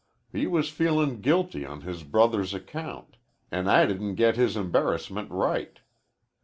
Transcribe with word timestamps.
He 0.31 0.47
was 0.47 0.69
feelin' 0.71 1.21
guilty 1.21 1.63
on 1.63 1.81
his 1.81 2.03
brother's 2.03 2.55
account, 2.55 3.17
an' 3.51 3.67
I 3.67 3.85
didn't 3.85 4.15
get 4.15 4.35
his 4.35 4.57
embarrassment 4.57 5.29
right. 5.29 5.77